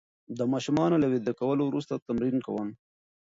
[0.37, 2.69] د ماشومانو له ویده کولو وروسته تمرین کوم.